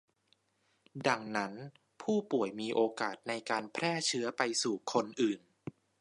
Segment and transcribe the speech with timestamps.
[1.07, 1.53] ดังนั้น
[2.01, 5.39] ผู้ป่วยมีโอกาสในการแพร่เชื้อไปสู่คนอื่น